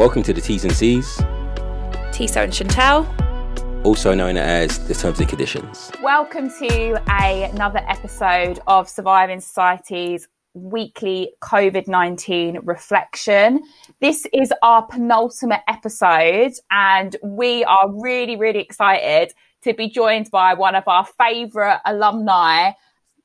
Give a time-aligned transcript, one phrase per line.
[0.00, 1.18] Welcome to the T's and C's,
[2.10, 3.84] Tissot and Chantel.
[3.84, 5.92] also known as the terms and conditions.
[6.02, 13.60] Welcome to a, another episode of Surviving Society's weekly COVID 19 reflection.
[14.00, 20.54] This is our penultimate episode, and we are really, really excited to be joined by
[20.54, 22.70] one of our favourite alumni,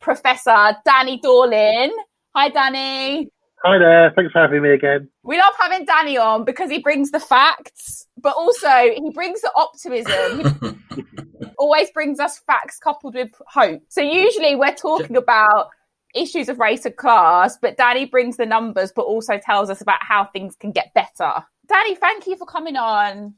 [0.01, 1.91] Professor Danny Dorling.
[2.35, 3.29] Hi, Danny.
[3.65, 4.13] Hi there.
[4.15, 5.09] Thanks for having me again.
[5.23, 9.51] We love having Danny on because he brings the facts, but also he brings the
[9.55, 10.83] optimism.
[11.57, 13.81] Always brings us facts coupled with hope.
[13.89, 15.69] So usually we're talking about
[16.13, 20.03] issues of race and class, but Danny brings the numbers, but also tells us about
[20.03, 21.43] how things can get better.
[21.67, 23.33] Danny, thank you for coming on.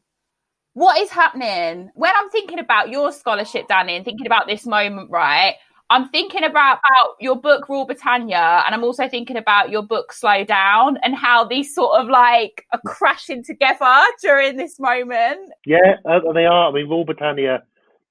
[0.74, 1.90] What is happening?
[1.96, 5.56] When I'm thinking about your scholarship, Danny, and thinking about this moment, right?
[5.90, 10.12] I'm thinking about, about your book Rule Britannia, and I'm also thinking about your book
[10.12, 15.52] Slow Down and how these sort of like are crashing together during this moment.
[15.66, 16.70] Yeah, uh, they are.
[16.70, 17.64] I mean, Rule Britannia,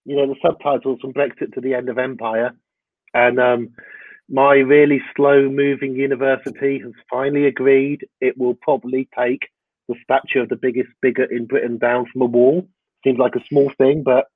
[0.06, 2.52] you know, the subtitles from Brexit to the end of empire.
[3.12, 3.70] And um,
[4.30, 9.48] my really slow moving university has finally agreed it will probably take
[9.88, 12.66] the statue of the biggest bigot in Britain down from a wall.
[13.04, 14.27] Seems like a small thing, but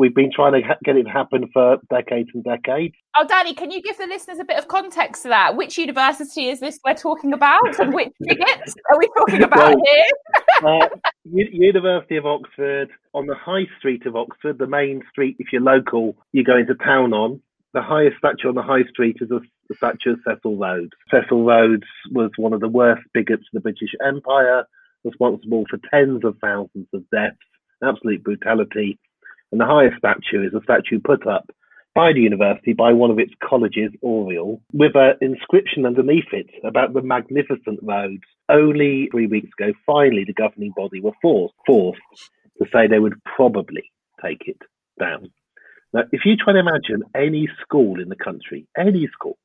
[0.00, 2.94] we've been trying to ha- get it to happen for decades and decades.
[3.18, 5.56] Oh, Danny, can you give the listeners a bit of context to that?
[5.56, 9.82] Which university is this we're talking about, and which bigots are we talking about Well,
[9.84, 10.82] here?
[10.82, 10.88] uh,
[11.24, 15.60] U- University of Oxford, on the high street of Oxford, the main street, if you're
[15.62, 17.40] local, you go into town on.
[17.74, 20.90] The highest statue on the high street is a, the statue of Cecil Rhodes.
[21.10, 24.64] Cecil Rhodes was one of the worst bigots of the British Empire,
[25.04, 27.36] responsible for tens of thousands of deaths,
[27.84, 28.98] absolute brutality.
[29.52, 31.50] And the highest statue is a statue put up
[31.94, 36.92] by the university, by one of its colleges, Oriel, with an inscription underneath it about
[36.92, 38.22] the magnificent Rhodes.
[38.48, 42.00] Only three weeks ago, finally, the governing body were forced, forced
[42.58, 43.90] to say they would probably
[44.22, 44.60] take it
[44.98, 45.30] down.
[45.92, 49.38] Now, if you try to imagine any school in the country, any school,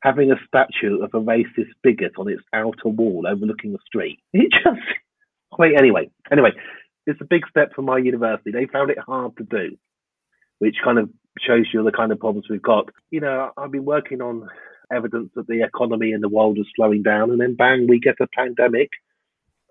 [0.00, 4.52] having a statue of a racist bigot on its outer wall overlooking the street, it
[4.52, 4.80] just.
[5.58, 6.50] Wait, anyway, anyway,
[7.06, 8.50] it's a big step for my university.
[8.52, 9.76] They found it hard to do,
[10.58, 12.88] which kind of shows you the kind of problems we've got.
[13.10, 14.48] You know, I've been working on
[14.94, 18.16] evidence that the economy in the world is slowing down, and then bang, we get
[18.20, 18.90] a pandemic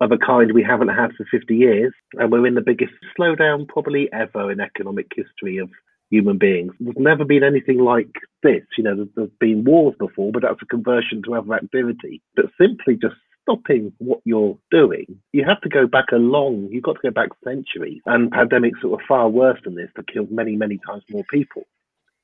[0.00, 3.68] of a kind we haven't had for 50 years, and we're in the biggest slowdown
[3.68, 5.70] probably ever in economic history of
[6.10, 6.72] human beings.
[6.80, 8.10] There's never been anything like
[8.42, 8.62] this.
[8.76, 12.20] You know, there's, there's been wars before, but that's a conversion to other activity.
[12.34, 16.82] But simply just stopping what you're doing, you have to go back a long, you've
[16.82, 18.00] got to go back centuries.
[18.06, 21.62] And pandemics that were far worse than this that killed many, many times more people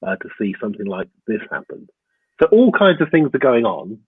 [0.06, 1.88] uh, to see something like this happen.
[2.40, 3.98] So all kinds of things are going on,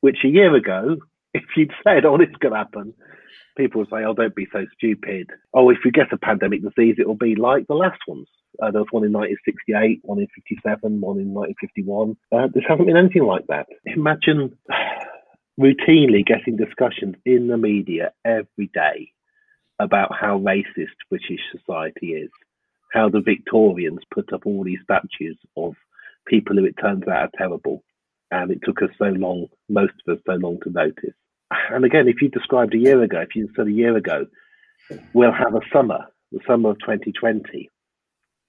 [0.00, 0.98] which a year ago,
[1.34, 2.94] if you'd said, oh, this is going to happen,
[3.56, 5.28] people would say, oh, don't be so stupid.
[5.54, 8.28] Oh, if we get a pandemic disease, it will be like the last ones.
[8.62, 12.16] Uh, there was one in 1968, one in 57, one in 1951.
[12.30, 13.66] Uh, there hasn't been anything like that.
[13.86, 14.56] Imagine
[15.60, 19.12] routinely getting discussions in the media every day
[19.78, 22.30] about how racist British society is,
[22.92, 25.74] how the Victorians put up all these statues of
[26.26, 27.82] people who it turns out are terrible.
[28.30, 31.14] And it took us so long, most of us so long to notice.
[31.70, 34.26] And again, if you described a year ago, if you said a year ago,
[35.12, 37.68] we'll have a summer, the summer of 2020,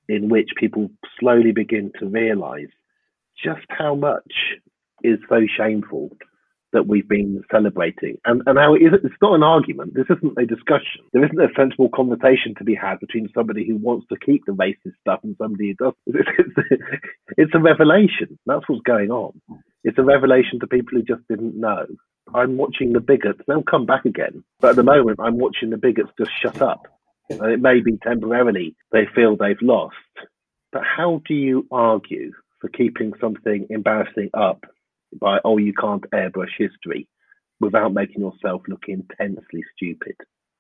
[0.07, 0.89] in which people
[1.19, 2.69] slowly begin to realize
[3.43, 4.31] just how much
[5.03, 6.15] is so shameful
[6.73, 9.93] that we've been celebrating and, and how it is, it's not an argument.
[9.93, 11.05] This isn't a discussion.
[11.13, 14.51] There isn't a sensible conversation to be had between somebody who wants to keep the
[14.51, 15.97] racist stuff and somebody who doesn't.
[16.45, 16.91] It's,
[17.37, 18.37] it's, a revelation.
[18.45, 19.39] That's what's going on.
[19.83, 21.85] It's a revelation to people who just didn't know.
[22.33, 23.41] I'm watching the bigots.
[23.47, 24.43] They'll come back again.
[24.59, 26.87] But at the moment, I'm watching the bigots just shut up.
[27.29, 29.95] And it may be temporarily they feel they've lost.
[30.71, 34.65] But how do you argue for keeping something embarrassing up
[35.19, 37.07] by, oh, you can't airbrush history
[37.59, 40.15] without making yourself look intensely stupid?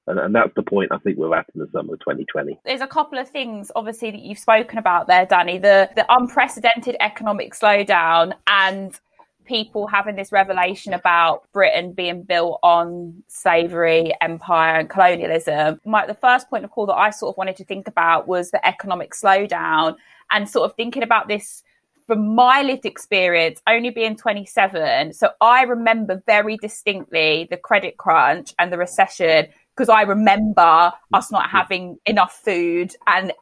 [0.05, 2.59] And, and that's the point I think we're at in the summer of 2020.
[2.65, 5.57] There's a couple of things, obviously, that you've spoken about there, Danny.
[5.57, 8.99] The the unprecedented economic slowdown and
[9.45, 15.79] people having this revelation about Britain being built on slavery, empire, and colonialism.
[15.85, 18.51] My, the first point of call that I sort of wanted to think about was
[18.51, 19.95] the economic slowdown
[20.31, 21.63] and sort of thinking about this
[22.07, 25.13] from my lived experience, only being 27.
[25.13, 31.31] So I remember very distinctly the credit crunch and the recession because I remember us
[31.31, 33.33] not having enough food and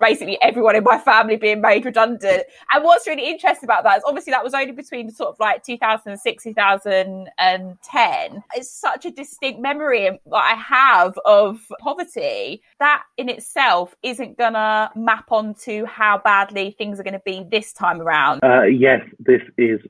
[0.00, 2.44] basically everyone in my family being made redundant.
[2.72, 5.62] And what's really interesting about that is obviously that was only between sort of like
[5.62, 8.44] 2006, 2010.
[8.54, 12.62] It's such a distinct memory that I have of poverty.
[12.80, 17.44] That in itself isn't going to map onto how badly things are going to be
[17.48, 18.40] this time around.
[18.42, 19.80] Uh, yes, this is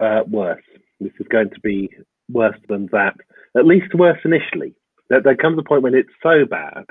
[0.00, 0.62] uh, worse.
[1.00, 1.90] This is going to be
[2.28, 3.14] worse than that,
[3.56, 4.74] at least worse initially.
[5.08, 6.84] There, there comes a point when it's so bad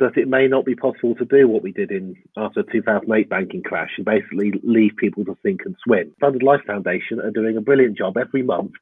[0.00, 3.28] that it may not be possible to do what we did in after the 2008
[3.28, 6.14] banking crash and basically leave people to sink and swim.
[6.20, 8.72] Funded Life Foundation are doing a brilliant job every month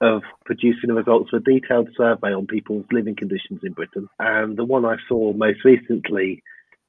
[0.00, 4.08] of producing the results of a detailed survey on people's living conditions in Britain.
[4.18, 6.42] And the one I saw most recently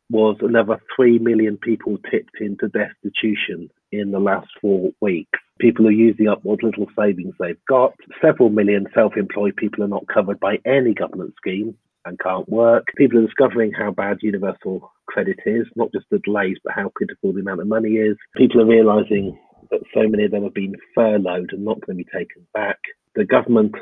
[0.10, 5.40] was another 3 million people tipped into destitution in the last four weeks.
[5.60, 7.94] People are using up what little savings they've got.
[8.22, 11.76] Several million self employed people are not covered by any government scheme
[12.06, 12.88] and can't work.
[12.98, 17.34] People are discovering how bad universal credit is, not just the delays, but how critical
[17.34, 18.18] the amount of money is.
[18.36, 19.38] People are realizing
[19.72, 22.78] that so many of them have been furloughed and not going to be taken back.
[23.16, 23.76] The government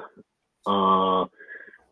[0.65, 1.27] are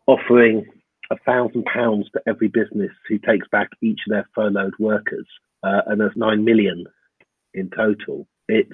[0.06, 0.66] offering
[1.10, 5.26] a thousand pounds to every business who takes back each of their furloughed workers,
[5.62, 6.84] uh, and there's nine million
[7.54, 8.26] in total.
[8.48, 8.70] It's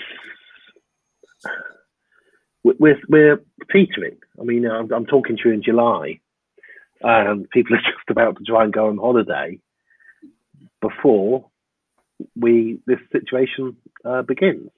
[2.64, 3.40] we're we're
[3.72, 4.18] teetering.
[4.40, 6.20] I mean, I'm, I'm talking to you in July,
[7.02, 9.58] and people are just about to try and go on holiday
[10.80, 11.48] before
[12.36, 14.70] we this situation uh, begins.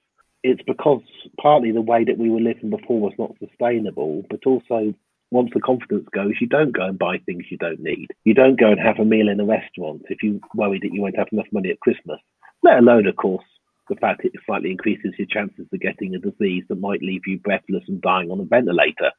[0.43, 1.03] It's because
[1.39, 4.93] partly the way that we were living before was not sustainable, but also
[5.29, 8.07] once the confidence goes, you don't go and buy things you don't need.
[8.25, 11.01] You don't go and have a meal in a restaurant if you worry that you
[11.01, 12.19] won't have enough money at Christmas.
[12.63, 13.45] Let alone, of course,
[13.91, 17.37] the fact it slightly increases your chances of getting a disease that might leave you
[17.39, 19.11] breathless and dying on a ventilator.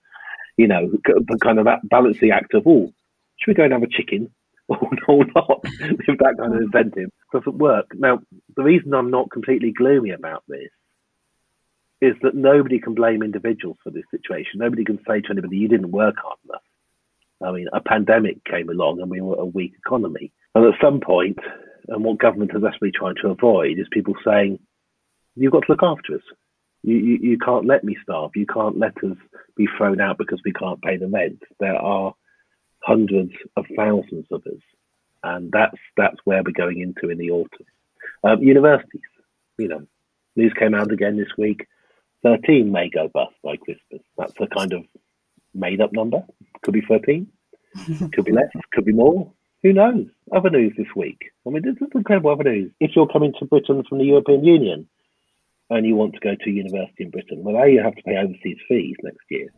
[0.56, 2.90] You know, the kind of balancing act of, oh,
[3.36, 4.30] should we go and have a chicken?
[4.68, 7.88] or not, if that kind of incentive doesn't work.
[7.94, 8.20] Now,
[8.56, 10.70] the reason I'm not completely gloomy about this
[12.00, 14.60] is that nobody can blame individuals for this situation.
[14.60, 16.62] Nobody can say to anybody, you didn't work hard enough.
[17.44, 20.32] I mean, a pandemic came along and we were a weak economy.
[20.54, 21.38] And at some point,
[21.88, 24.58] and what government is desperately trying to avoid is people saying,
[25.34, 26.22] you've got to look after us.
[26.82, 28.32] You, you, you can't let me starve.
[28.34, 29.16] You can't let us
[29.56, 31.42] be thrown out because we can't pay the rent.
[31.60, 32.14] There are
[32.82, 34.62] hundreds of thousands of us.
[35.22, 37.66] And that's that's where we're going into in the autumn.
[38.24, 39.02] Um, universities,
[39.56, 39.86] you know,
[40.34, 41.68] news came out again this week
[42.22, 44.00] 13 may go bust by Christmas.
[44.16, 44.84] That's a kind of
[45.54, 46.24] made up number.
[46.62, 47.26] Could be 13,
[48.12, 49.32] could be less, could be more.
[49.62, 50.06] Who knows?
[50.34, 51.31] Other news this week.
[51.46, 52.70] I mean, this is incredible news.
[52.80, 54.88] If you're coming to Britain from the European Union
[55.70, 58.16] and you want to go to university in Britain, well, A, you have to pay
[58.16, 59.48] overseas fees next year,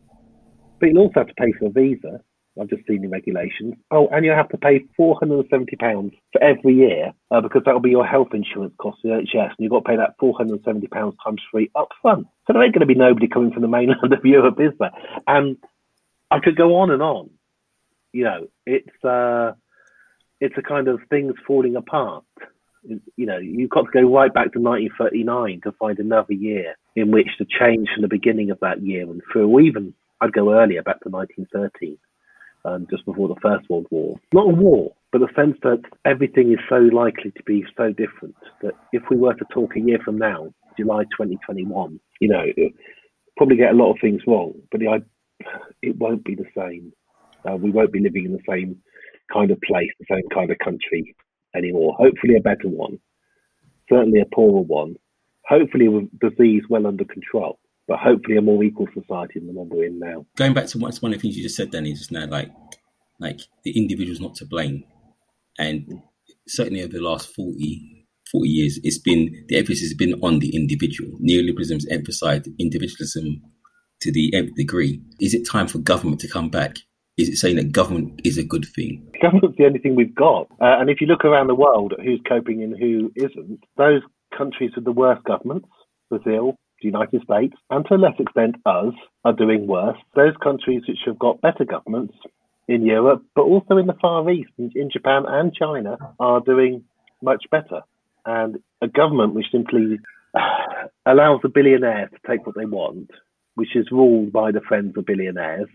[0.79, 2.21] but you'll also have to pay for a visa
[2.59, 3.75] I've just seen the regulations.
[3.91, 8.05] Oh, and you have to pay £470 for every year uh, because that'll be your
[8.05, 11.89] health insurance cost the NHS, and you've got to pay that £470 times three up
[12.01, 12.27] front.
[12.47, 14.91] So there ain't going to be nobody coming from the mainland of Europe, is there?
[15.27, 15.57] And
[16.31, 17.29] I could go on and on.
[18.13, 19.51] You know, it's uh,
[20.39, 22.23] it's a kind of things falling apart.
[22.83, 27.11] You know, you've got to go right back to 1939 to find another year in
[27.11, 29.59] which to change from the beginning of that year and through.
[29.61, 31.97] Even I'd go earlier back to 1913
[32.65, 34.19] um, just before the First World War.
[34.33, 38.35] Not a war, but the sense that everything is so likely to be so different
[38.61, 42.43] that if we were to talk a year from now, July 2021, you know,
[43.37, 45.03] probably get a lot of things wrong, but the,
[45.81, 46.91] it won't be the same.
[47.47, 48.81] Uh, we won't be living in the same
[49.31, 51.15] kind of place, the same kind of country
[51.55, 51.95] anymore.
[51.97, 52.99] Hopefully, a better one,
[53.89, 54.95] certainly a poorer one.
[55.47, 59.69] Hopefully, with disease well under control but hopefully a more equal society than the one
[59.69, 60.25] we're in now.
[60.35, 62.51] Going back to one of the things you just said, Danny, just now, like
[63.19, 64.83] like the individual's not to blame,
[65.57, 66.01] and
[66.47, 70.55] certainly over the last 40, 40 years, it's been the emphasis has been on the
[70.55, 71.17] individual.
[71.19, 73.41] Neoliberalism has emphasised individualism
[74.01, 75.01] to the nth degree.
[75.21, 76.77] Is it time for government to come back?
[77.17, 79.07] Is it saying that government is a good thing?
[79.21, 80.47] Government's the only thing we've got.
[80.59, 84.01] Uh, and if you look around the world at who's coping and who isn't, those
[84.37, 85.69] countries with the worst governments,
[86.09, 88.93] Brazil, the United States, and to a less extent us,
[89.23, 89.97] are doing worse.
[90.13, 92.15] Those countries which have got better governments
[92.67, 96.83] in Europe, but also in the Far East, in Japan and China, are doing
[97.21, 97.81] much better.
[98.25, 99.99] And a government which simply
[101.05, 103.11] allows the billionaires to take what they want,
[103.53, 105.69] which is ruled by the friends of billionaires,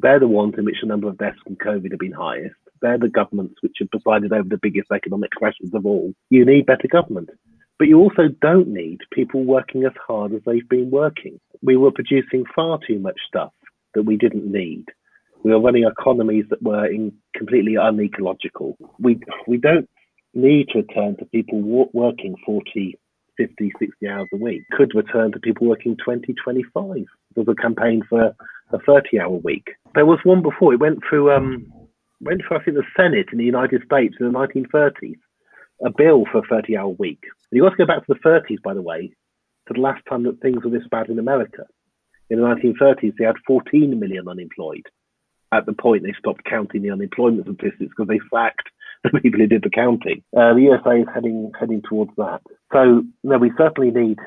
[0.00, 2.54] they're the ones in which the number of deaths from COVID have been highest.
[2.80, 6.12] They're the governments which have presided over the biggest economic crashes of all.
[6.30, 7.30] You need better government.
[7.78, 11.40] But you also don't need people working as hard as they've been working.
[11.62, 13.52] We were producing far too much stuff
[13.94, 14.86] that we didn't need.
[15.44, 16.88] We were running economies that were
[17.36, 18.76] completely unecological.
[18.98, 19.88] We we don't
[20.34, 22.98] need to return to people working 40,
[23.36, 24.64] 50, 60 hours a week.
[24.72, 27.04] Could return to people working 20, 25.
[27.34, 28.34] There's a campaign for
[28.72, 29.68] a 30 hour week.
[29.94, 30.72] There was one before.
[30.74, 31.72] It went through um
[32.20, 35.18] went through I think the Senate in the United States in the 1930s.
[35.84, 37.20] A bill for a 30 hour week.
[37.50, 39.12] And you got to go back to the 30s, by the way,
[39.68, 41.64] to the last time that things were this bad in America.
[42.30, 44.86] In the 1930s, they had 14 million unemployed.
[45.52, 48.68] At the point they stopped counting the unemployment statistics because they sacked
[49.04, 50.22] the people who did the counting.
[50.36, 52.40] Uh, the USA is heading heading towards that.
[52.72, 54.18] So no, we certainly need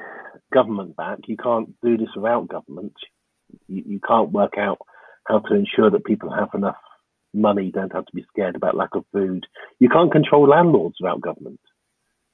[0.53, 1.19] government back.
[1.27, 2.93] You can't do this without government.
[3.67, 4.79] You, you can't work out
[5.27, 6.77] how to ensure that people have enough
[7.33, 9.45] money, don't have to be scared about lack of food.
[9.79, 11.59] You can't control landlords without government.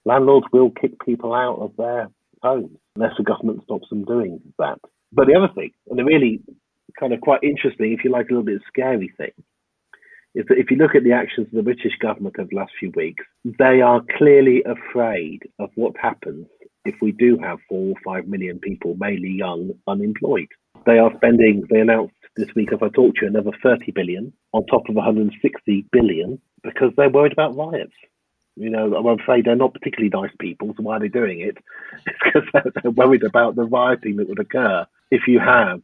[0.06, 2.10] Landlords will kick people out of their
[2.42, 4.80] homes unless the government stops them doing that.
[5.12, 6.42] But the other thing, and the really
[7.00, 9.32] kind of quite interesting, if you like, a little bit scary thing,
[10.36, 12.72] is that if you look at the actions of the British government over the last
[12.80, 16.48] few weeks, they are clearly afraid of what happens
[16.86, 20.48] if we do have four or five million people, mainly young, unemployed.
[20.86, 24.32] They are spending, they announced this week, as I talked to you, another 30 billion
[24.54, 27.94] on top of 160 billion because they're worried about riots.
[28.56, 31.58] You know, I'm afraid they're not particularly nice people, so why are they doing it?
[32.08, 35.82] It's because they're worried about the rioting that would occur if you had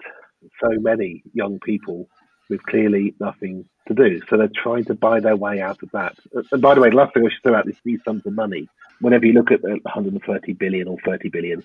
[0.62, 2.08] so many young people
[2.50, 4.22] with clearly nothing to do.
[4.30, 6.18] So they're trying to buy their way out of that.
[6.52, 8.34] And by the way, the last thing I should say about this, these sums of
[8.34, 8.68] money,
[9.02, 11.64] whenever you look at the 130 billion or 30 billion,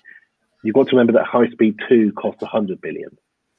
[0.63, 3.17] you've got to remember that high speed 2 costs 100 billion.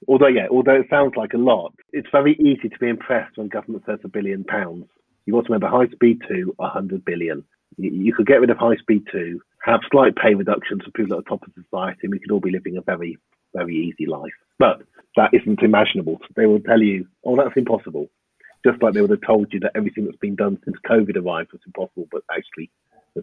[0.09, 3.49] Although, yeah, although it sounds like a lot, it's very easy to be impressed when
[3.49, 4.87] government says a billion pounds.
[5.27, 7.45] You've got to remember high speed 2, 100 billion.
[7.77, 11.19] You, you could get rid of high speed 2, have slight pay reductions for people
[11.19, 13.19] at the top of society, and we could all be living a very,
[13.55, 14.33] very easy life.
[14.59, 14.83] But
[15.17, 16.19] that isn't imaginable.
[16.35, 18.09] They will tell you, oh, that's impossible.
[18.65, 21.53] Just like they would have told you that everything that's been done since COVID arrived
[21.53, 22.71] was impossible, but actually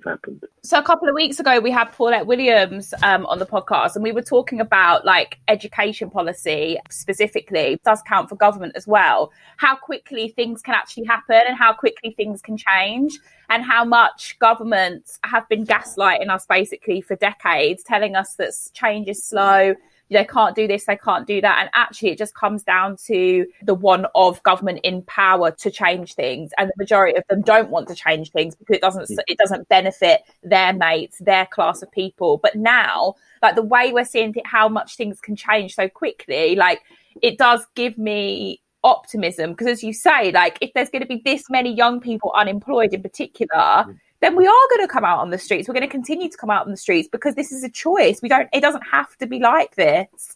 [0.05, 0.43] happened.
[0.63, 4.03] So a couple of weeks ago, we had Paulette Williams um, on the podcast, and
[4.03, 9.31] we were talking about like education policy specifically does count for government as well.
[9.57, 14.37] How quickly things can actually happen, and how quickly things can change, and how much
[14.39, 19.75] governments have been gaslighting us basically for decades, telling us that change is slow
[20.09, 21.59] they can't do this, they can't do that.
[21.59, 26.13] And actually, it just comes down to the one of government in power to change
[26.15, 26.51] things.
[26.57, 29.67] And the majority of them don't want to change things because it doesn't, it doesn't
[29.67, 32.37] benefit their mates, their class of people.
[32.37, 36.81] But now, like the way we're seeing how much things can change so quickly, like
[37.21, 41.21] it does give me optimism because as you say like if there's going to be
[41.25, 43.83] this many young people unemployed in particular
[44.21, 45.67] then we are going to come out on the streets.
[45.67, 48.21] We're going to continue to come out on the streets because this is a choice.
[48.21, 48.49] We don't.
[48.51, 50.35] It doesn't have to be like this.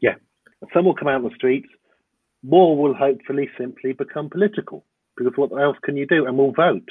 [0.00, 0.14] Yeah,
[0.72, 1.68] some will come out on the streets.
[2.42, 4.84] More will hopefully simply become political
[5.16, 6.26] because what else can you do?
[6.26, 6.88] And we'll vote.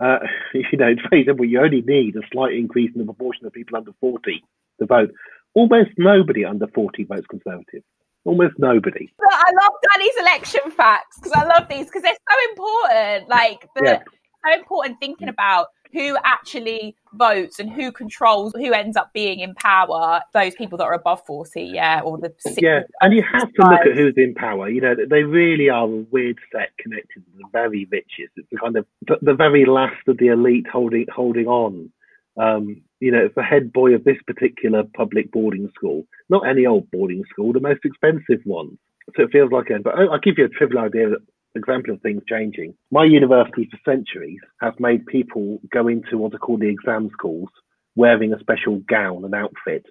[0.00, 0.18] Uh,
[0.54, 1.44] you know, it's very simple.
[1.44, 4.44] You only need a slight increase in the proportion of people under 40
[4.80, 5.10] to vote.
[5.54, 7.82] Almost nobody under 40 votes Conservative.
[8.24, 9.12] Almost nobody.
[9.20, 13.28] I love Danny's election facts because I love these because they're so important.
[13.28, 14.02] Like the, yeah
[14.46, 19.54] so important thinking about who actually votes and who controls who ends up being in
[19.54, 23.62] power those people that are above 40 yeah or the yeah and you have to
[23.62, 27.38] look at who's in power you know they really are a weird set connected to
[27.38, 28.32] the very richest.
[28.36, 28.86] It's the kind of
[29.22, 31.90] the, very last of the elite holding holding on.
[32.36, 36.66] Um, you know it's the head boy of this particular public boarding school not any
[36.66, 38.76] old boarding school the most expensive one
[39.14, 41.20] so it feels like it but i'll give you a trivial idea that
[41.54, 42.74] example of things changing.
[42.90, 47.48] My university for centuries has made people go into what are called the exam schools,
[47.96, 49.86] wearing a special gown and outfit,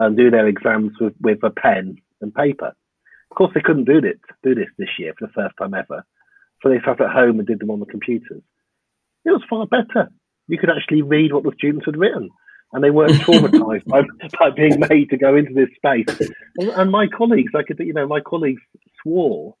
[0.00, 2.72] and do their exams with, with a pen and paper.
[3.30, 6.04] Of course, they couldn't do this, do this this year for the first time ever.
[6.62, 8.42] So they sat at home and did them on the computers.
[9.24, 10.10] It was far better.
[10.48, 12.30] You could actually read what the students had written.
[12.72, 14.02] And they weren't traumatized by,
[14.38, 16.30] by being made to go into this space.
[16.58, 18.62] And, and my colleagues, I could, you know, my colleagues
[19.02, 19.54] swore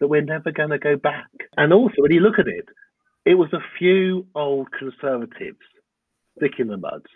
[0.00, 1.30] that we're never going to go back.
[1.56, 2.66] And also, when you look at it,
[3.24, 5.58] it was a few old conservatives
[6.36, 7.06] stick in the muds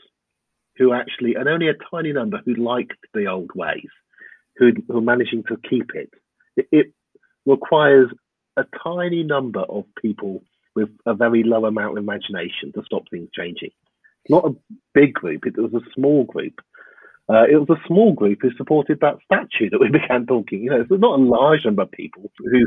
[0.76, 3.88] who actually, and only a tiny number who liked the old ways,
[4.56, 6.10] who were managing to keep it.
[6.56, 6.68] it.
[6.72, 6.92] It
[7.46, 8.08] requires
[8.56, 10.42] a tiny number of people
[10.74, 13.70] with a very low amount of imagination to stop things changing.
[14.28, 14.56] Not a
[14.94, 16.60] big group, it was a small group
[17.30, 20.62] uh, it was a small group who supported that statue that we began talking.
[20.62, 22.66] You know, it's not a large number of people who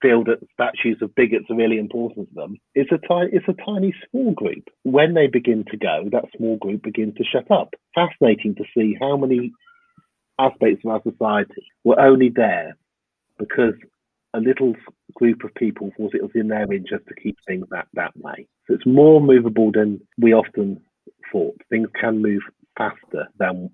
[0.00, 2.56] feel that statues of bigots are really important to them.
[2.74, 4.64] It's a tiny, it's a tiny small group.
[4.84, 7.74] When they begin to go, that small group begins to shut up.
[7.94, 9.52] Fascinating to see how many
[10.38, 12.78] aspects of our society were only there
[13.38, 13.74] because
[14.32, 14.74] a little
[15.14, 18.46] group of people thought it was in their interest to keep things that, that way.
[18.66, 20.80] So it's more movable than we often
[21.30, 21.60] thought.
[21.68, 22.40] Things can move
[22.78, 23.70] faster than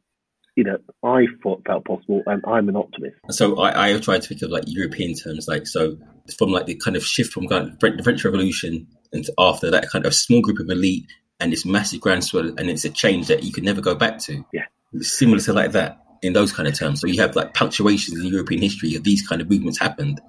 [0.56, 3.16] you know I thought felt possible, and I'm an optimist.
[3.30, 5.96] So I, I try to think of like European terms, like so
[6.36, 10.14] from like the kind of shift from the French Revolution and after that kind of
[10.14, 11.06] small group of elite
[11.38, 14.44] and this massive groundswell, and it's a change that you can never go back to.
[14.52, 14.64] Yeah,
[15.00, 17.00] similar to like that in those kind of terms.
[17.00, 20.20] So you have like punctuations in European history of these kind of movements happened.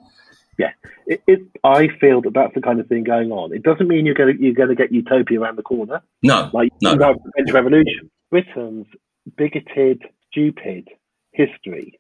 [0.60, 0.72] Yeah,
[1.06, 3.54] it, it, I feel that that's the kind of thing going on.
[3.54, 6.02] It doesn't mean you're going to you're going to get utopia around the corner.
[6.22, 6.96] No, like no.
[6.96, 8.12] the French Revolution.
[8.30, 8.88] Britain's
[9.36, 10.04] bigoted,
[10.38, 10.90] stupid
[11.32, 12.00] history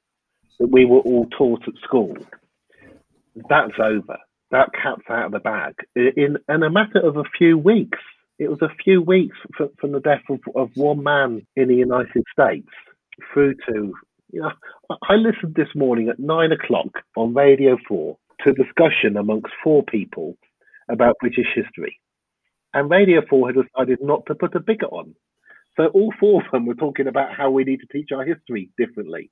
[0.59, 2.15] that we were all taught at school.
[3.49, 4.17] That's over.
[4.51, 7.99] That cat's out of the bag in in a matter of a few weeks.
[8.39, 11.75] It was a few weeks from, from the death of, of one man in the
[11.75, 12.69] United States
[13.33, 13.93] through to
[14.31, 14.51] you know,
[15.09, 20.37] I listened this morning at nine o'clock on Radio 4 to discussion amongst four people
[20.89, 21.99] about British history.
[22.73, 25.15] And Radio 4 had decided not to put a bigot on.
[25.77, 28.69] So all four of them were talking about how we need to teach our history
[28.77, 29.29] differently.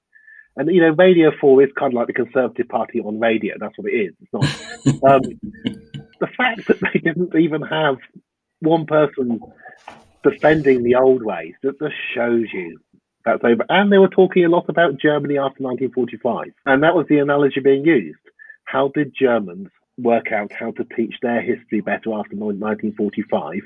[0.58, 3.56] And, you know, Radio 4 is kind of like the Conservative Party on radio.
[3.60, 4.14] That's what it is.
[4.22, 5.04] It's not.
[5.12, 5.22] um,
[6.22, 7.98] the fact that they didn't even have
[8.60, 9.42] one person
[10.24, 12.80] defending the old ways, that just shows you
[13.26, 13.66] that's over.
[13.70, 16.54] And they were talking a lot about Germany after 1945.
[16.66, 18.20] And that was the analogy being used.
[18.66, 23.62] How did Germans work out how to teach their history better after 1945?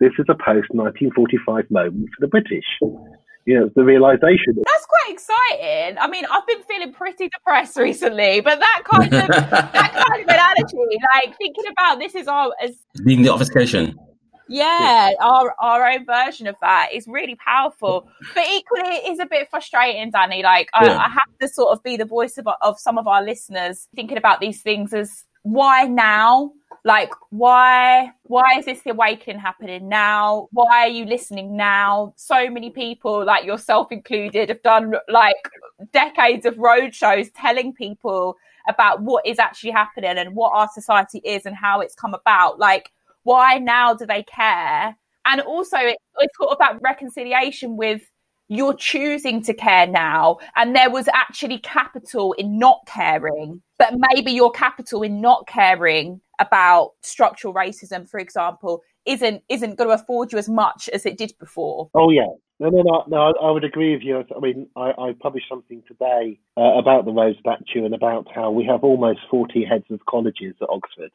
[0.00, 2.64] This is a post 1945 moment for the British.
[3.46, 4.56] You know, the realization.
[4.56, 5.98] That's quite exciting.
[5.98, 10.28] I mean, I've been feeling pretty depressed recently, but that kind of that kind of
[10.28, 13.94] analogy, like thinking about this is our as being the obfuscation
[14.48, 18.08] yeah, our our own version of that is really powerful.
[18.34, 20.42] But equally, it is a bit frustrating, Danny.
[20.42, 20.98] Like I, yeah.
[20.98, 24.16] I have to sort of be the voice of of some of our listeners thinking
[24.16, 26.52] about these things as why now?
[26.86, 30.46] Like why why is this awakening happening now?
[30.52, 32.14] Why are you listening now?
[32.14, 35.50] So many people, like yourself included, have done like
[35.92, 38.36] decades of road shows telling people
[38.68, 42.60] about what is actually happening and what our society is and how it's come about.
[42.60, 42.92] Like
[43.24, 44.96] why now do they care?
[45.24, 48.02] And also, it, it's sort of that reconciliation with
[48.46, 54.30] you're choosing to care now, and there was actually capital in not caring, but maybe
[54.30, 60.32] your capital in not caring about structural racism, for example, isn't isn't going to afford
[60.32, 61.90] you as much as it did before.
[61.94, 63.16] Oh yeah, no, no, no, no.
[63.16, 64.24] I, I would agree with you.
[64.34, 68.50] I mean, I, I published something today uh, about the Rhodes statue and about how
[68.50, 71.12] we have almost forty heads of colleges at Oxford,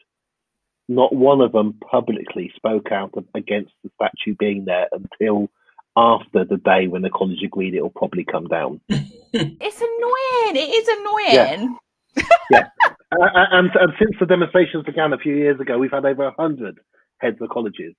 [0.88, 5.50] not one of them publicly spoke out against the statue being there until
[5.98, 8.80] after the day when the college agreed it will probably come down.
[8.90, 10.56] it's annoying.
[10.56, 11.70] It is annoying.
[11.70, 11.76] Yeah.
[12.52, 12.67] yeah.
[13.12, 16.80] and, and, since the demonstrations began a few years ago, we've had over 100
[17.17, 17.93] heads of colleges,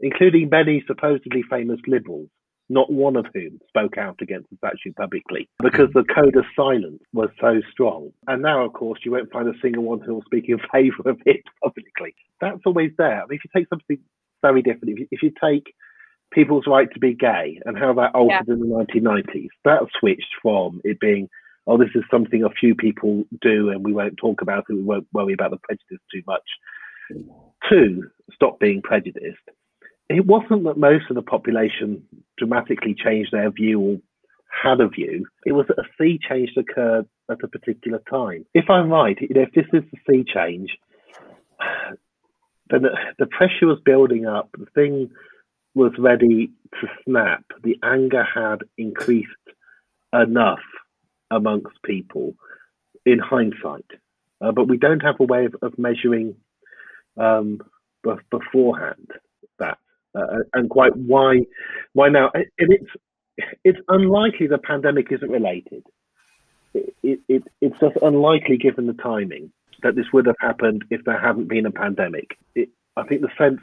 [0.00, 2.28] including many supposedly famous liberals
[2.68, 7.00] not one of whom spoke out against the statue publicly because the code of silence
[7.12, 8.10] was so strong.
[8.26, 11.10] And now, of course, you won't find a single one who will speak in favour
[11.10, 12.14] of it publicly.
[12.40, 13.22] That's always there.
[13.22, 13.98] I mean, if you take something
[14.42, 15.72] very different, if you, if you take
[16.32, 18.54] people's right to be gay and how that altered yeah.
[18.54, 21.28] in the 1990s, that switched from it being,
[21.66, 24.82] oh, this is something a few people do and we won't talk about it, we
[24.82, 26.42] won't worry about the prejudice too much,
[27.70, 28.02] to
[28.34, 29.38] stop being prejudiced
[30.08, 32.02] it wasn't that most of the population
[32.38, 33.96] dramatically changed their view or
[34.62, 35.26] had a view.
[35.44, 38.46] It was that a sea change that occurred at a particular time.
[38.54, 40.70] If I'm right, you know, if this is the sea change,
[42.70, 44.50] then the, the pressure was building up.
[44.56, 45.10] The thing
[45.74, 47.44] was ready to snap.
[47.62, 49.30] The anger had increased
[50.12, 50.60] enough
[51.30, 52.34] amongst people
[53.04, 53.86] in hindsight.
[54.40, 56.36] Uh, but we don't have a way of, of measuring
[57.16, 57.60] um,
[58.30, 59.10] beforehand
[59.58, 59.78] that
[60.14, 61.40] uh, and quite why
[61.92, 62.30] why now.
[62.34, 62.90] And it's
[63.64, 65.84] it's unlikely the pandemic isn't related.
[66.74, 71.04] It, it, it, it's just unlikely given the timing that this would have happened if
[71.04, 72.38] there hadn't been a pandemic.
[72.54, 73.60] It, I think the sense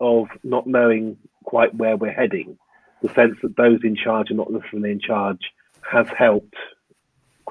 [0.00, 2.58] of not knowing quite where we're heading,
[3.02, 5.40] the sense that those in charge are not necessarily in charge,
[5.90, 6.56] has helped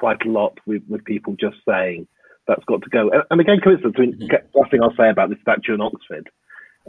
[0.04, 2.08] quite a lot with, with people just saying
[2.48, 3.10] that's got to go.
[3.10, 3.96] And, and again, coincidence.
[3.98, 4.58] I mean, mm-hmm.
[4.58, 6.30] last thing I'll say about this statue in Oxford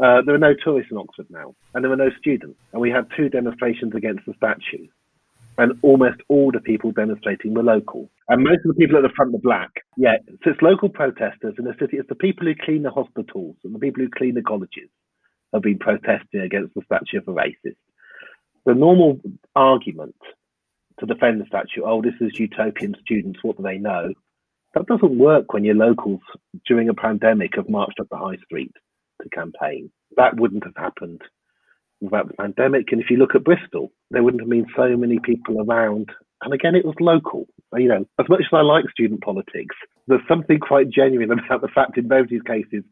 [0.03, 2.59] uh, there are no tourists in Oxford now, and there were no students.
[2.72, 4.88] And we had two demonstrations against the statue,
[5.57, 8.11] and almost all the people demonstrating were local.
[8.29, 9.70] And most of the people at the front were black.
[9.96, 11.98] Yeah, so it's local protesters in the city.
[11.98, 14.90] It's the people who clean the hospitals and the people who clean the colleges
[15.53, 17.77] have been protesting against the statue of a racist.
[18.66, 19.20] The normal
[19.55, 20.16] argument
[21.00, 24.12] to defend the statue, oh, this is utopian students, what do they know?
[24.74, 26.20] That doesn't work when your locals
[26.66, 28.72] during a pandemic have marched up the high street
[29.22, 29.90] to campaign.
[30.16, 31.22] That wouldn't have happened
[32.00, 32.92] without the pandemic.
[32.92, 36.11] And if you look at Bristol, there wouldn't have been so many people around.
[36.42, 37.46] And again, it was local.
[37.72, 39.76] You know, as much as I like student politics,
[40.07, 42.85] there's something quite genuine about the fact in both these cases,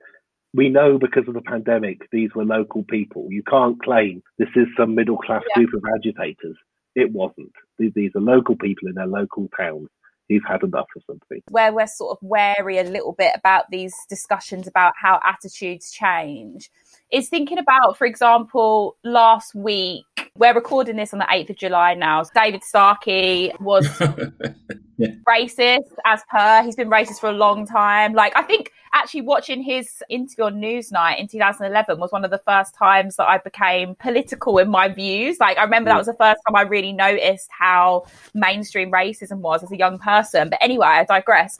[0.54, 3.26] we know because of the pandemic, these were local people.
[3.30, 5.62] You can't claim this is some middle class yeah.
[5.62, 6.56] group of agitators.
[6.94, 7.52] It wasn't.
[7.78, 9.88] These, these are local people in their local towns
[10.28, 11.42] who've had enough of something.
[11.50, 16.70] Where we're sort of wary a little bit about these discussions about how attitudes change
[17.11, 20.05] is thinking about, for example, last week,
[20.37, 22.22] we're recording this on the 8th of July now.
[22.35, 23.87] David Starkey was
[24.96, 25.09] yeah.
[25.28, 26.62] racist as per.
[26.64, 28.14] He's been racist for a long time.
[28.14, 32.42] Like, I think actually watching his interview on Newsnight in 2011 was one of the
[32.46, 35.38] first times that I became political in my views.
[35.40, 39.62] Like, I remember that was the first time I really noticed how mainstream racism was
[39.62, 40.50] as a young person.
[40.50, 41.59] But anyway, I digress.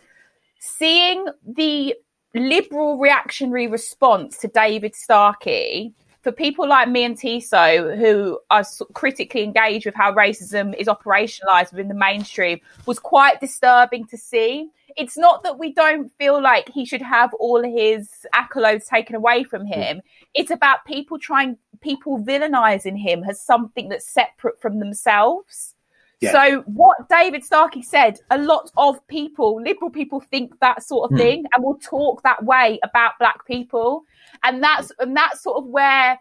[0.59, 1.95] Seeing the
[2.35, 9.43] liberal reactionary response to David Starkey for people like me and Tissot, who are critically
[9.43, 14.71] engaged with how racism is operationalized within the mainstream, was quite disturbing to see.
[14.97, 19.43] It's not that we don't feel like he should have all his accolades taken away
[19.43, 19.75] from mm.
[19.75, 20.01] him.
[20.35, 25.75] It's about people trying, people villainizing him as something that's separate from themselves.
[26.31, 31.17] So what David Starkey said, a lot of people, liberal people, think that sort of
[31.17, 31.21] mm.
[31.21, 34.05] thing and will talk that way about black people,
[34.45, 36.19] and that's and that's sort of where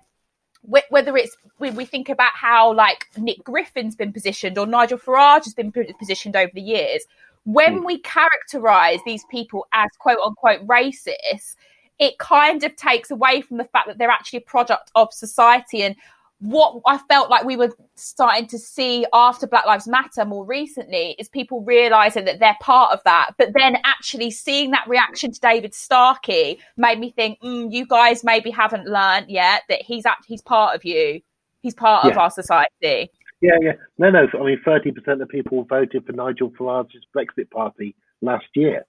[0.63, 5.45] whether it's when we think about how like Nick Griffin's been positioned or Nigel Farage
[5.45, 7.03] has been positioned over the years,
[7.45, 7.85] when mm.
[7.85, 11.55] we characterize these people as quote unquote racist,
[11.99, 15.83] it kind of takes away from the fact that they're actually a product of society
[15.83, 15.95] and
[16.41, 21.15] what I felt like we were starting to see after Black Lives Matter more recently
[21.19, 23.31] is people realizing that they're part of that.
[23.37, 28.23] But then actually seeing that reaction to David Starkey made me think, mm, you guys
[28.23, 31.21] maybe haven't learned yet that he's act- he's part of you.
[31.61, 32.11] He's part yeah.
[32.11, 33.11] of our society.
[33.41, 33.73] Yeah, yeah.
[33.99, 34.27] No, no.
[34.33, 38.83] I mean, 30% of people voted for Nigel Farage's Brexit party last year.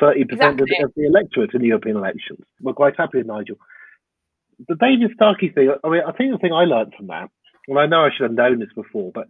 [0.00, 0.62] 30% exactly.
[0.62, 2.40] of, the, of the electorate in the European elections.
[2.60, 3.56] We're quite happy with Nigel
[4.68, 7.30] the David Starkey thing, I mean, I think the thing I learned from that,
[7.68, 9.26] and I know I should have known this before, but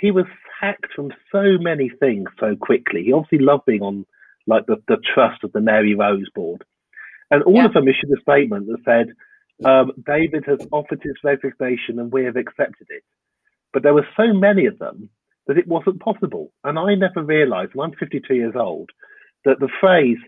[0.00, 0.26] he was
[0.60, 3.04] hacked from so many things so quickly.
[3.04, 4.06] He obviously loved being on
[4.46, 6.64] like the, the trust of the Mary Rose board.
[7.30, 7.66] And all yeah.
[7.66, 12.24] of them issued a statement that said, um, David has offered his resignation and we
[12.24, 13.02] have accepted it.
[13.72, 15.10] But there were so many of them
[15.46, 16.52] that it wasn't possible.
[16.64, 18.90] And I never realized, and I'm 52 years old,
[19.44, 20.18] that the phrase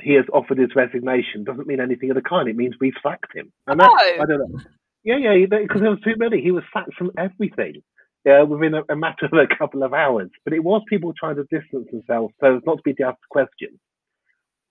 [0.00, 2.48] he has offered his resignation doesn't mean anything of the kind.
[2.48, 3.52] It means we've sacked him.
[3.66, 4.22] And that, oh.
[4.22, 4.60] I don't know.
[5.04, 6.40] Yeah, yeah, because there was too many.
[6.40, 7.82] He was sacked from everything.
[8.24, 10.30] Yeah, within a, a, matter of a couple of hours.
[10.44, 13.78] But it was people trying to distance themselves so as not to be asked questions.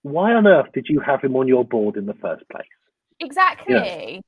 [0.04, 2.64] Why on earth did you have him on your board in the first place?
[3.20, 3.76] Exactly.
[3.76, 4.20] Yeah.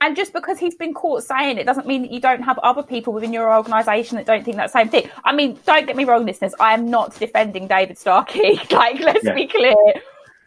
[0.00, 2.82] And just because he's been caught saying it doesn't mean that you don't have other
[2.82, 5.10] people within your organisation that don't think that same thing.
[5.24, 6.54] I mean, don't get me wrong, listeners.
[6.60, 8.60] I am not defending David Starkey.
[8.70, 9.34] like, let's yeah.
[9.34, 9.74] be clear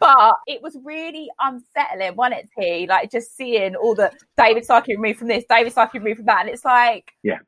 [0.02, 2.86] but it was really unsettling, wasn't it, T?
[2.88, 6.40] Like just seeing all the David Starkey removed from this, David Starkey removed from that,
[6.40, 7.38] and it's like, yeah.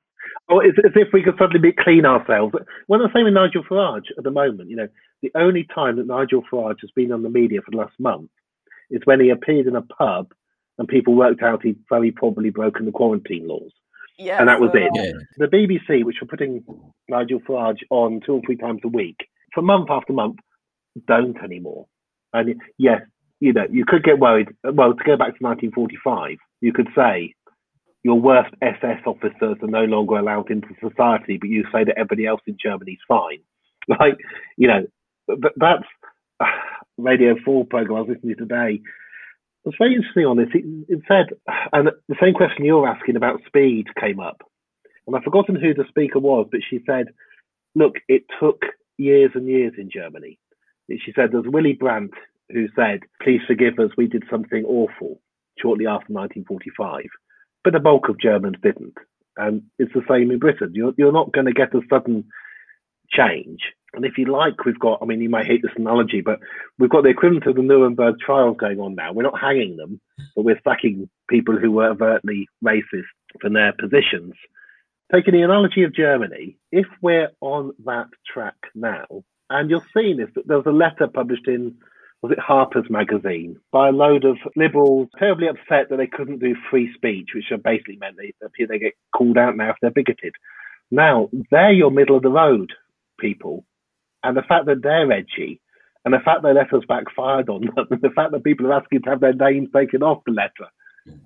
[0.48, 2.54] Oh, it's as if we could suddenly be clean ourselves.
[2.86, 4.70] Well, the same with Nigel Farage at the moment.
[4.70, 4.88] You know,
[5.22, 8.30] the only time that Nigel Farage has been on the media for the last month
[8.90, 10.32] is when he appeared in a pub
[10.78, 13.72] and people worked out he'd very probably broken the quarantine laws.
[14.18, 14.90] Yeah, and that was it.
[14.94, 15.12] Yeah.
[15.38, 16.64] The BBC, which were putting
[17.08, 19.16] Nigel Farage on two or three times a week
[19.52, 20.36] for month after month,
[21.08, 21.86] don't anymore.
[22.34, 23.00] And yes,
[23.40, 24.48] you know, you could get worried.
[24.62, 27.34] Well, to go back to 1945, you could say
[28.02, 32.26] your worst SS officers are no longer allowed into society, but you say that everybody
[32.26, 33.38] else in Germany is fine.
[33.86, 34.16] Like,
[34.56, 34.86] you know,
[35.28, 35.84] that's
[36.40, 36.46] uh,
[36.96, 38.80] Radio 4 program I was listening to today.
[39.66, 40.48] It's very interesting on this.
[40.54, 41.36] It, it said,
[41.70, 44.40] and the same question you're asking about speed came up.
[45.06, 47.08] And I've forgotten who the speaker was, but she said,
[47.74, 48.62] look, it took
[48.96, 50.38] years and years in Germany
[50.90, 52.12] she said there's Willy Brandt
[52.50, 55.20] who said, please forgive us, we did something awful
[55.58, 57.04] shortly after 1945.
[57.62, 58.94] But the bulk of Germans didn't.
[59.36, 60.72] And it's the same in Britain.
[60.74, 62.24] You're, you're not going to get a sudden
[63.10, 63.60] change.
[63.94, 66.40] And if you like, we've got, I mean, you might hate this analogy, but
[66.78, 69.12] we've got the equivalent of the Nuremberg trials going on now.
[69.12, 70.00] We're not hanging them,
[70.34, 73.04] but we're sacking people who were overtly racist
[73.40, 74.34] from their positions.
[75.12, 79.06] Taking the analogy of Germany, if we're on that track now,
[79.50, 80.30] and you'll see this.
[80.46, 81.76] There was a letter published in,
[82.22, 86.56] was it Harper's Magazine, by a load of liberals terribly upset that they couldn't do
[86.70, 88.32] free speech, which basically meant they,
[88.66, 90.34] they get called out now if they're bigoted.
[90.90, 92.72] Now, they're your middle of the road
[93.18, 93.64] people.
[94.22, 95.60] And the fact that they're edgy
[96.04, 99.02] And the fact their letters backfired on them, and the fact that people are asking
[99.02, 100.70] to have their names taken off the letter.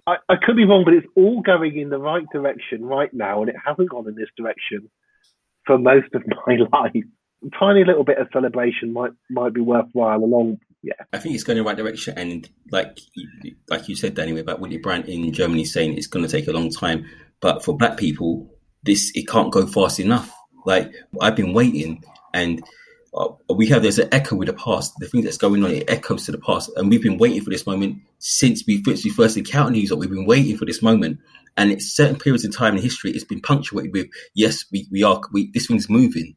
[0.07, 3.43] I, I could be wrong, but it's all going in the right direction right now,
[3.43, 4.91] and it hasn't gone in this direction
[5.67, 7.05] for most of my life.
[7.59, 10.95] Tiny little bit of celebration might might be worthwhile along yeah.
[11.13, 12.99] I think it's going in the right direction, and like
[13.69, 16.53] like you said, Danny, about Willy Brandt in Germany saying it's going to take a
[16.53, 17.07] long time,
[17.41, 18.49] but for Black people,
[18.85, 20.33] this it can't go fast enough.
[20.65, 22.63] Like I've been waiting, and
[23.13, 24.95] uh, we have there's an echo with the past.
[24.99, 27.51] The thing that's going on it echoes to the past, and we've been waiting for
[27.51, 29.99] this moment since we since we first encountered New York.
[29.99, 31.19] We've been waiting for this moment,
[31.57, 33.11] and it's certain periods in time in history.
[33.11, 36.37] It's been punctuated with yes, we we are we, this thing's moving,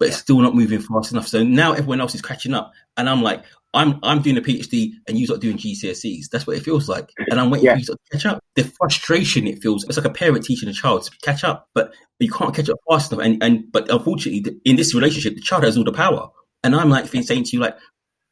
[0.00, 1.28] but it's still not moving fast enough.
[1.28, 4.94] So now everyone else is catching up, and I'm like, I'm I'm doing a PhD
[5.06, 6.30] and you're doing GCSEs.
[6.30, 7.74] That's what it feels like, and I'm waiting yeah.
[7.74, 8.42] for you to catch up.
[8.56, 11.92] The frustration it feels it's like a parent teaching a child to catch up, but
[12.18, 13.24] you can't catch up fast enough.
[13.24, 16.30] And and but unfortunately, in this relationship, the child has all the power,
[16.64, 17.76] and I'm like saying to you like.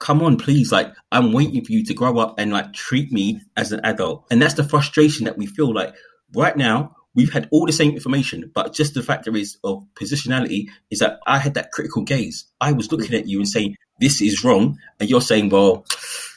[0.00, 0.70] Come on, please.
[0.70, 4.26] Like, I'm waiting for you to grow up and like treat me as an adult.
[4.30, 5.92] And that's the frustration that we feel like
[6.36, 10.68] right now we've had all the same information, but just the factor is of positionality
[10.88, 12.44] is that I had that critical gaze.
[12.60, 14.78] I was looking at you and saying, this is wrong.
[15.00, 15.84] And you're saying, well,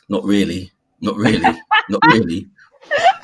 [0.09, 1.39] not really, not really,
[1.89, 2.47] not really.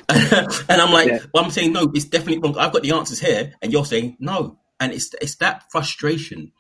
[0.09, 1.19] and I'm like, yeah.
[1.33, 2.55] well, I'm saying, no, it's definitely wrong.
[2.59, 3.53] I've got the answers here.
[3.63, 4.59] And you're saying, no.
[4.79, 6.51] And it's, it's that frustration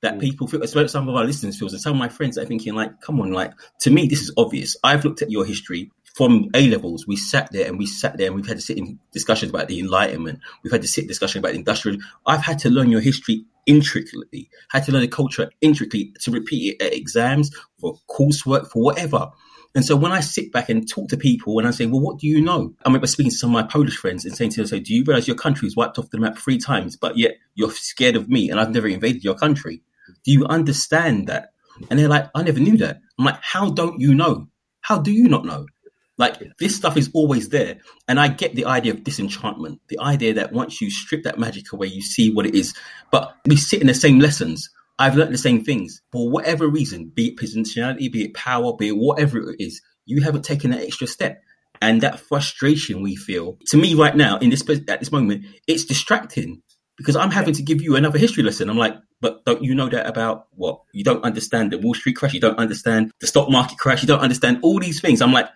[0.00, 0.20] that mm.
[0.20, 2.74] people feel, especially some of our listeners feels, and some of my friends are thinking,
[2.74, 4.74] like, come on, like, to me, this is obvious.
[4.82, 8.28] I've looked at your history from A levels, we sat there and we sat there
[8.28, 10.40] and we've had to sit in discussions about the Enlightenment.
[10.64, 11.98] We've had to sit discussion about industrial.
[12.24, 16.74] I've had to learn your history intricately, had to learn the culture intricately to repeat
[16.74, 19.30] it at exams, for coursework, for whatever.
[19.74, 22.18] And so when I sit back and talk to people and I say, well, what
[22.18, 22.72] do you know?
[22.82, 24.94] I remember speaking to some of my Polish friends and saying to them, so do
[24.94, 28.16] you realize your country was wiped off the map three times, but yet you're scared
[28.16, 29.82] of me and I've never invaded your country?
[30.24, 31.50] Do you understand that?
[31.90, 33.00] And they're like, I never knew that.
[33.18, 34.48] I'm like, how don't you know?
[34.80, 35.66] How do you not know?
[36.18, 37.78] Like this stuff is always there.
[38.08, 41.72] And I get the idea of disenchantment, the idea that once you strip that magic
[41.72, 42.74] away, you see what it is.
[43.10, 44.70] But we sit in the same lessons.
[44.98, 48.88] I've learned the same things for whatever reason, be it positionality, be it power, be
[48.88, 49.82] it whatever it is.
[50.06, 51.42] You haven't taken that extra step.
[51.82, 55.84] And that frustration we feel to me right now in this at this moment, it's
[55.84, 56.62] distracting
[56.96, 58.70] because I'm having to give you another history lesson.
[58.70, 60.80] I'm like, but don't you know that about what?
[60.92, 62.32] You don't understand the Wall Street crash.
[62.34, 64.02] You don't understand the stock market crash.
[64.02, 65.20] You don't understand all these things.
[65.20, 65.48] I'm like,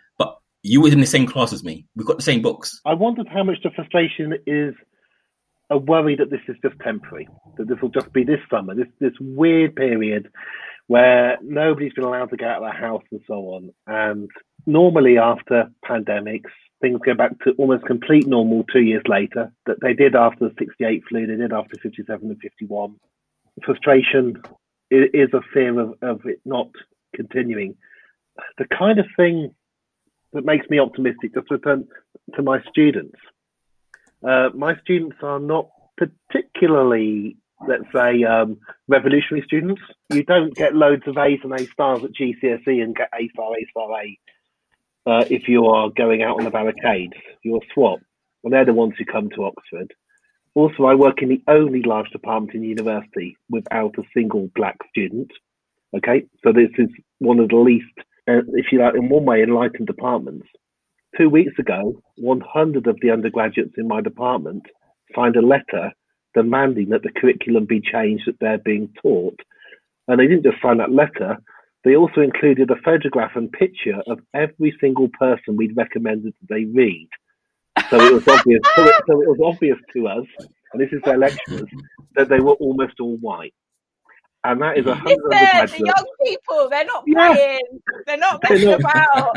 [0.63, 1.87] you were in the same class as me.
[1.97, 2.81] We've got the same books.
[2.85, 4.75] I wondered how much the frustration is
[5.71, 8.89] a worry that this is just temporary, that this will just be this summer, this
[8.99, 10.29] this weird period
[10.89, 13.71] where nobody's been allowed to get out of the house and so on.
[13.87, 14.29] And
[14.67, 19.95] normally after pandemics, things go back to almost complete normal two years later, that they
[19.95, 22.97] did after the 68 flu, they did after 57 and 51.
[23.65, 24.43] Frustration
[24.91, 26.71] is a fear of, of it not
[27.15, 27.77] continuing.
[28.59, 29.55] The kind of thing
[30.33, 31.35] that makes me optimistic.
[31.35, 31.89] Just to return
[32.35, 33.17] to my students,
[34.27, 39.83] uh, my students are not particularly, let's say, um, revolutionary students.
[40.13, 43.53] You don't get loads of A's and A stars at GCSE and get A star,
[43.53, 44.19] A star, A.
[45.07, 48.01] Uh, if you are going out on the barricades, you're swap.
[48.45, 49.93] And they're the ones who come to Oxford.
[50.55, 54.77] Also, I work in the only large department in the university without a single black
[54.89, 55.31] student.
[55.95, 56.89] Okay, so this is
[57.19, 57.87] one of the least
[58.39, 60.47] uh, if you like, in one way, enlightened departments.
[61.19, 64.63] Two weeks ago, 100 of the undergraduates in my department
[65.15, 65.93] signed a letter
[66.35, 69.39] demanding that the curriculum be changed that they're being taught.
[70.07, 71.39] And they didn't just sign that letter,
[71.85, 76.65] they also included a photograph and picture of every single person we'd recommended that they
[76.65, 77.09] read.
[77.89, 78.61] So it was obvious.
[78.77, 80.27] so, it, so it was obvious to us,
[80.73, 81.69] and this is their lecturers,
[82.17, 83.55] that they were almost all white
[84.45, 85.19] and that is a hundred.
[85.69, 87.35] The young people, they're not yeah.
[87.35, 87.61] playing.
[88.07, 89.37] They're not messing about.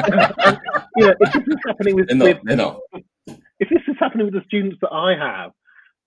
[0.95, 2.79] you know, if this is happening with, they're not, they're not.
[3.59, 5.51] if this is happening with the students that I have,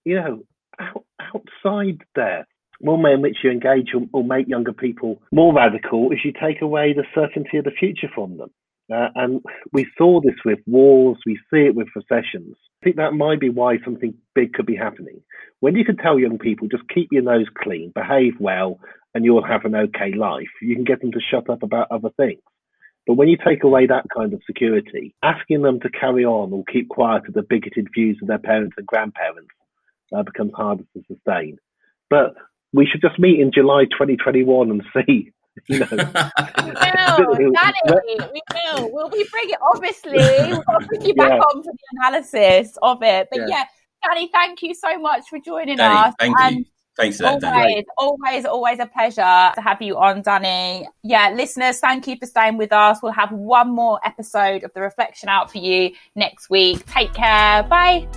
[0.04, 0.42] you know,
[0.78, 2.46] out, outside there,
[2.80, 6.32] one way in which you engage or, or make younger people more radical is you
[6.32, 8.50] take away the certainty of the future from them.
[8.92, 9.40] Uh, and
[9.72, 12.56] we saw this with wars, we see it with recessions.
[12.82, 15.20] I think that might be why something big could be happening.
[15.60, 18.78] When you can tell young people, just keep your nose clean, behave well,
[19.14, 22.10] and you'll have an okay life, you can get them to shut up about other
[22.16, 22.42] things.
[23.06, 26.64] But when you take away that kind of security, asking them to carry on or
[26.64, 29.50] keep quiet to the bigoted views of their parents and grandparents
[30.14, 31.58] uh, becomes harder to sustain.
[32.10, 32.34] But
[32.72, 35.32] we should just meet in July 2021 and see
[35.68, 35.86] you know.
[37.18, 38.92] we will, Danny, we will.
[38.92, 39.58] We'll be bringing it.
[39.62, 40.12] obviously
[40.68, 41.38] we'll bring you back yeah.
[41.38, 43.28] on for the analysis of it.
[43.30, 43.46] But yeah.
[43.48, 43.64] yeah.
[44.04, 46.14] Danny, thank you so much for joining Danny, us.
[46.18, 46.64] Thank and you.
[46.96, 47.84] Thanks for that, Danny.
[47.98, 50.88] Always, always, always a pleasure to have you on, Danny.
[51.02, 53.00] Yeah, listeners, thank you for staying with us.
[53.02, 56.86] We'll have one more episode of the reflection out for you next week.
[56.86, 57.62] Take care.
[57.64, 58.08] Bye.